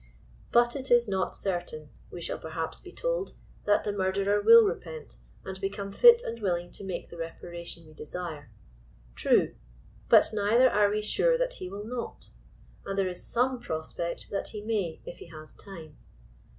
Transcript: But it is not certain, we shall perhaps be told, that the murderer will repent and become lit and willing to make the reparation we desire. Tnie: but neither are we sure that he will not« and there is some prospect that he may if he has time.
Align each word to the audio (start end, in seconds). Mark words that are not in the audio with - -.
But 0.51 0.75
it 0.75 0.89
is 0.89 1.07
not 1.07 1.35
certain, 1.35 1.91
we 2.11 2.21
shall 2.21 2.39
perhaps 2.39 2.79
be 2.79 2.91
told, 2.91 3.33
that 3.65 3.83
the 3.83 3.91
murderer 3.91 4.41
will 4.41 4.65
repent 4.65 5.17
and 5.45 5.61
become 5.61 5.91
lit 5.91 6.23
and 6.25 6.39
willing 6.39 6.71
to 6.71 6.83
make 6.83 7.09
the 7.11 7.17
reparation 7.17 7.85
we 7.85 7.93
desire. 7.93 8.49
Tnie: 9.15 9.53
but 10.09 10.31
neither 10.33 10.71
are 10.71 10.89
we 10.89 11.03
sure 11.03 11.37
that 11.37 11.53
he 11.53 11.69
will 11.69 11.85
not« 11.85 12.31
and 12.83 12.97
there 12.97 13.07
is 13.07 13.23
some 13.27 13.59
prospect 13.59 14.31
that 14.31 14.47
he 14.47 14.63
may 14.63 15.01
if 15.05 15.19
he 15.19 15.27
has 15.27 15.53
time. 15.53 15.97